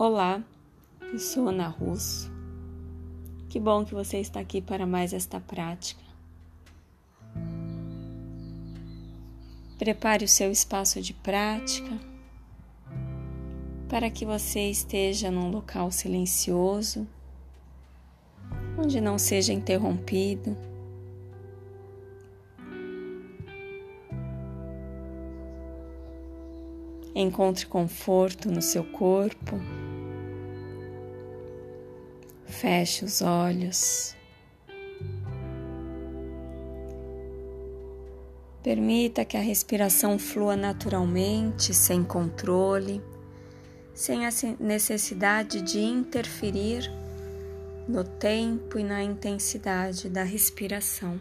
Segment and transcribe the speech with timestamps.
[0.00, 0.44] Olá,
[1.12, 2.30] eu sou Ana Russo.
[3.48, 6.00] Que bom que você está aqui para mais esta prática.
[9.76, 11.98] Prepare o seu espaço de prática
[13.88, 17.04] para que você esteja num local silencioso,
[18.78, 20.56] onde não seja interrompido.
[27.16, 29.56] Encontre conforto no seu corpo.
[32.60, 34.16] Feche os olhos.
[38.64, 43.00] Permita que a respiração flua naturalmente, sem controle,
[43.94, 46.90] sem a necessidade de interferir
[47.86, 51.20] no tempo e na intensidade da respiração.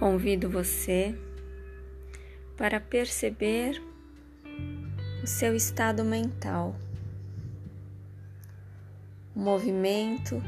[0.00, 1.14] Convido você
[2.56, 3.82] para perceber
[5.22, 6.74] o seu estado mental,
[9.36, 10.42] o movimento,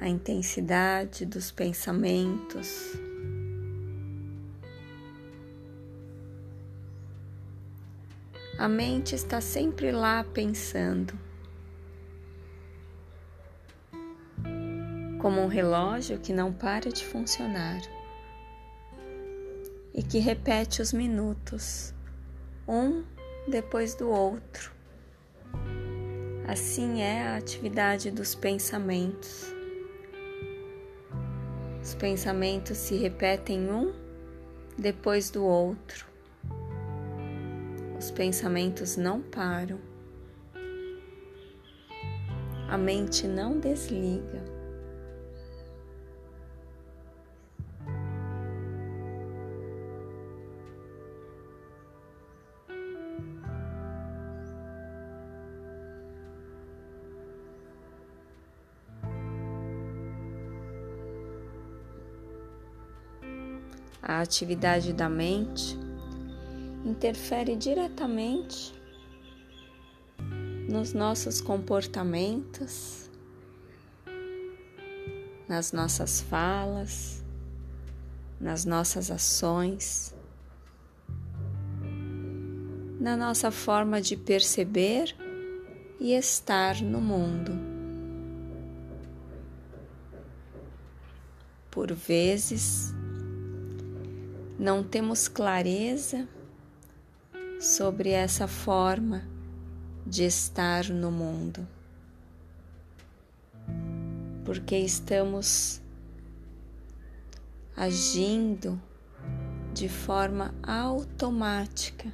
[0.00, 2.94] a intensidade dos pensamentos.
[8.56, 11.12] A mente está sempre lá pensando.
[15.20, 17.80] Como um relógio que não para de funcionar
[19.92, 21.92] e que repete os minutos,
[22.66, 23.04] um
[23.46, 24.72] depois do outro.
[26.48, 29.52] Assim é a atividade dos pensamentos.
[31.82, 33.92] Os pensamentos se repetem um
[34.78, 36.06] depois do outro.
[37.98, 39.78] Os pensamentos não param.
[42.68, 44.59] A mente não desliga.
[64.02, 65.78] A atividade da mente
[66.84, 68.74] interfere diretamente
[70.68, 73.10] nos nossos comportamentos,
[75.48, 77.24] nas nossas falas,
[78.40, 80.14] nas nossas ações,
[83.00, 85.14] na nossa forma de perceber
[85.98, 87.52] e estar no mundo.
[91.70, 92.94] Por vezes,
[94.60, 96.28] não temos clareza
[97.58, 99.26] sobre essa forma
[100.06, 101.66] de estar no mundo,
[104.44, 105.80] porque estamos
[107.74, 108.78] agindo
[109.72, 112.12] de forma automática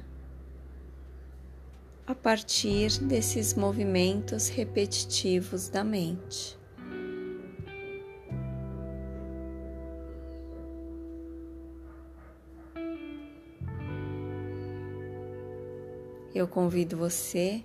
[2.05, 6.56] a partir desses movimentos repetitivos da mente.
[16.37, 17.63] Eu convido você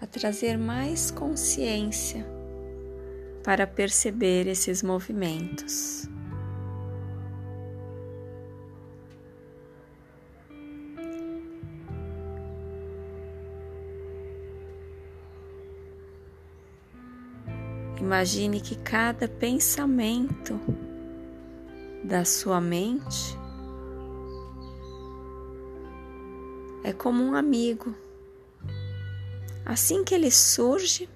[0.00, 2.26] a trazer mais consciência
[3.42, 6.08] para perceber esses movimentos.
[17.98, 20.60] Imagine que cada pensamento
[22.04, 23.43] da sua mente
[26.84, 27.96] é como um amigo.
[29.64, 31.08] Assim que ele surge,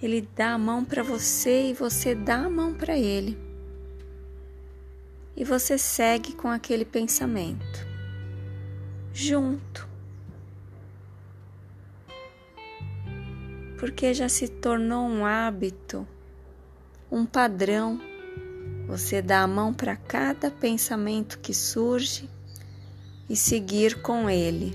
[0.00, 3.38] ele dá a mão para você e você dá a mão para ele.
[5.34, 7.86] E você segue com aquele pensamento,
[9.14, 9.88] junto.
[13.78, 16.06] Porque já se tornou um hábito,
[17.10, 17.98] um padrão.
[18.86, 22.28] Você dá a mão para cada pensamento que surge
[23.32, 24.74] e seguir com ele.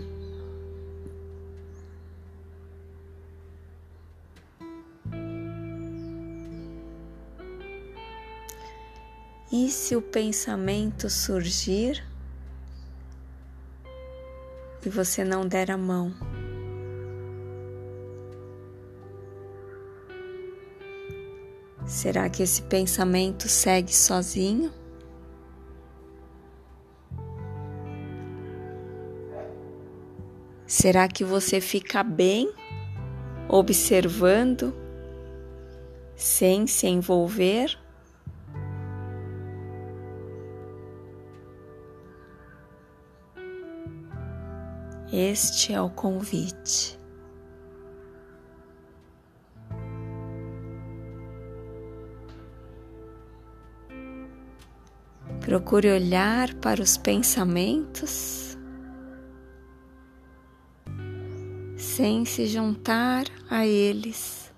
[9.51, 12.03] E se o pensamento surgir
[14.83, 16.11] e você não der a mão?
[21.85, 24.73] Será que esse pensamento segue sozinho?
[30.79, 32.53] Será que você fica bem
[33.49, 34.75] observando
[36.15, 37.75] sem se envolver?
[45.11, 46.99] Este é o convite.
[55.41, 58.46] Procure olhar para os pensamentos
[61.97, 64.53] sem se juntar a eles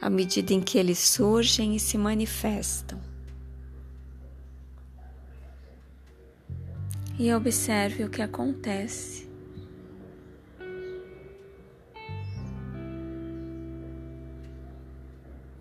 [0.00, 3.00] à medida em que eles surgem e se manifestam.
[7.18, 9.28] E observe o que acontece.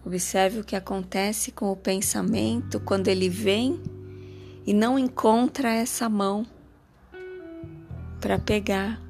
[0.05, 3.81] Observe o que acontece com o pensamento quando ele vem
[4.63, 6.45] e não encontra essa mão
[8.21, 9.08] para pegar.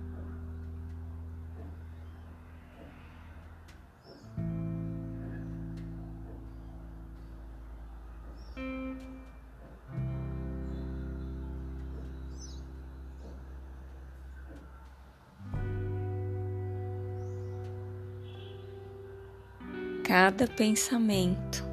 [20.10, 21.64] Cada pensamento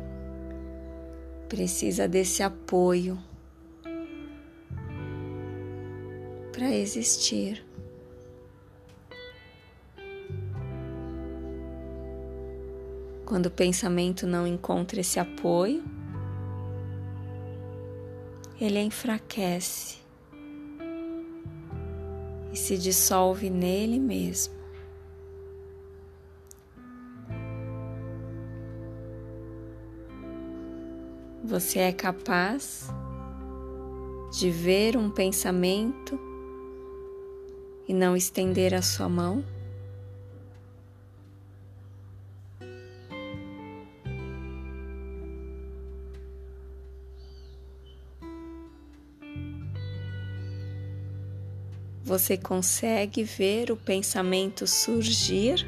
[1.49, 3.19] precisa desse apoio
[6.53, 7.65] para existir.
[13.25, 15.83] Quando o pensamento não encontra esse apoio,
[18.61, 19.97] ele enfraquece
[22.53, 24.56] e se dissolve nele mesmo.
[31.49, 32.89] Você é capaz
[34.33, 36.19] de ver um pensamento
[37.87, 39.45] e não estender a sua mão?
[52.03, 55.65] Você consegue ver o pensamento surgir,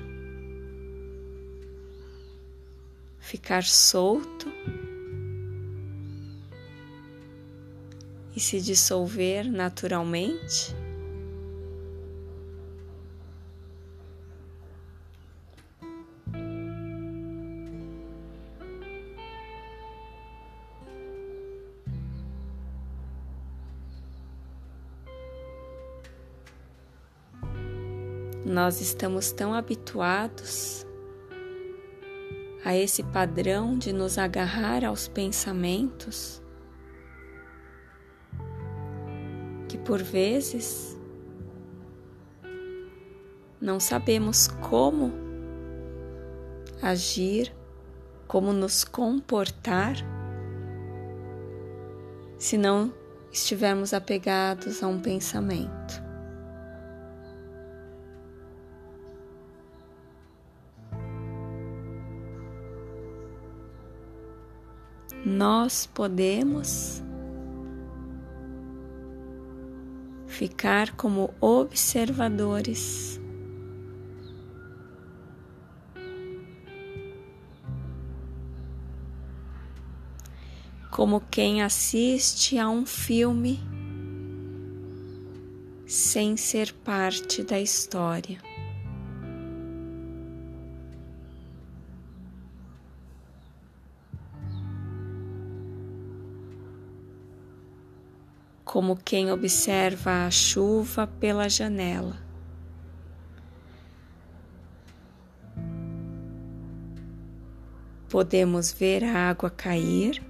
[3.20, 4.57] ficar solto
[8.48, 10.74] se dissolver naturalmente?
[28.46, 30.86] Nós estamos tão habituados
[32.64, 36.40] a esse padrão de nos agarrar aos pensamentos
[39.88, 40.94] por vezes
[43.58, 45.10] não sabemos como
[46.82, 47.50] agir,
[48.26, 49.96] como nos comportar
[52.38, 52.92] se não
[53.32, 56.06] estivermos apegados a um pensamento.
[65.24, 67.02] nós podemos
[70.38, 73.20] ficar como observadores.
[80.92, 83.58] Como quem assiste a um filme
[85.88, 88.47] sem ser parte da história.
[98.68, 102.18] Como quem observa a chuva pela janela.
[108.10, 110.22] Podemos ver a água cair,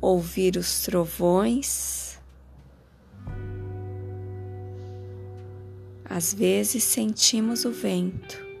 [0.00, 2.18] ouvir os trovões,
[6.04, 8.51] às vezes sentimos o vento.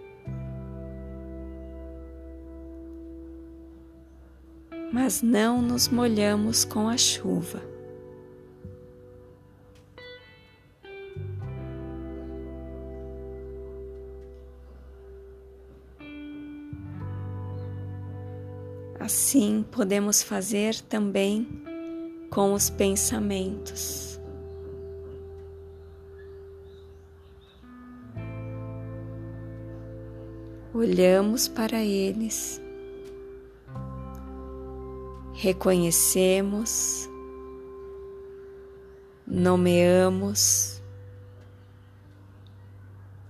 [4.92, 7.62] Mas não nos molhamos com a chuva.
[19.00, 21.48] Assim podemos fazer também
[22.30, 24.20] com os pensamentos.
[30.72, 32.61] Olhamos para eles
[35.42, 37.10] reconhecemos,
[39.26, 40.80] nomeamos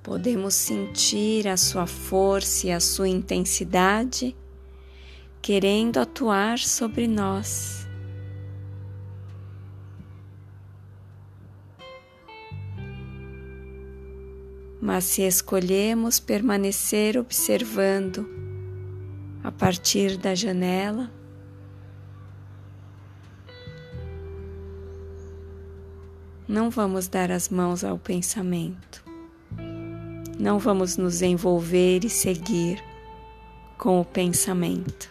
[0.02, 4.37] podemos sentir a sua força e a sua intensidade
[5.40, 7.88] querendo atuar sobre nós.
[14.78, 18.28] Mas se escolhemos permanecer observando
[19.42, 21.21] a partir da janela,
[26.52, 29.02] não vamos dar as mãos ao pensamento,
[30.38, 32.85] não vamos nos envolver e seguir
[33.78, 35.11] com o pensamento.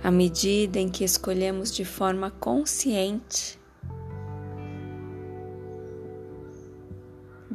[0.00, 3.57] à medida em que escolhemos de forma consciente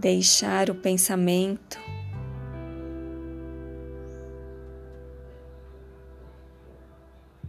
[0.03, 1.79] deixar o pensamento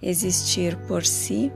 [0.01, 1.51] existir por si.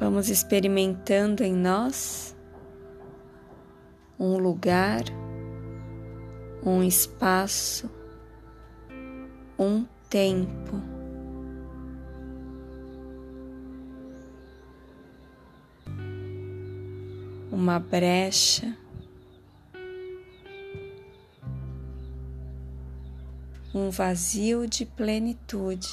[0.00, 2.36] Vamos experimentando em nós
[4.18, 5.04] um lugar,
[6.64, 7.88] um espaço
[9.56, 10.95] um tempo.
[17.56, 18.76] Uma brecha,
[23.74, 25.88] um vazio de plenitude,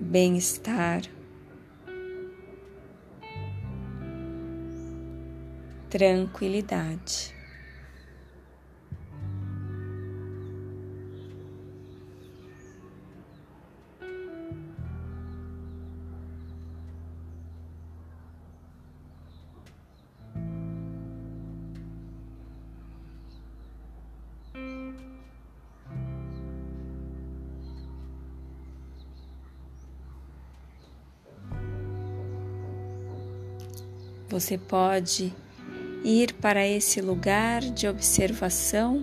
[0.00, 1.02] bem-estar,
[5.90, 7.35] tranquilidade.
[34.36, 35.34] Você pode
[36.04, 39.02] ir para esse lugar de observação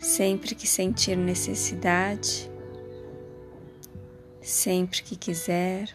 [0.00, 2.50] sempre que sentir necessidade,
[4.42, 5.94] sempre que quiser,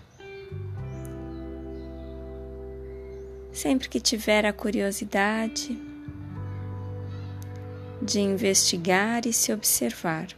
[3.51, 5.77] sempre que tiver a curiosidade
[8.01, 10.29] de investigar e se observar.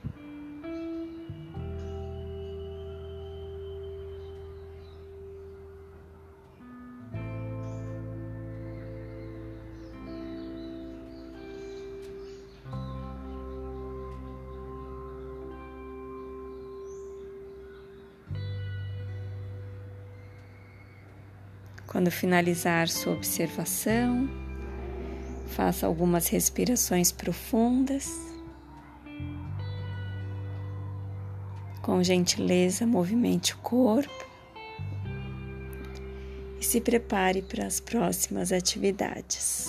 [22.00, 24.29] Quando finalizar sua observação,
[25.48, 28.10] faça algumas respirações profundas.
[31.82, 34.25] Com gentileza, movimente o corpo
[36.58, 39.68] e se prepare para as próximas atividades.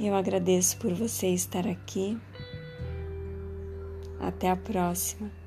[0.00, 2.18] Eu agradeço por você estar aqui.
[4.18, 5.37] Até a próxima.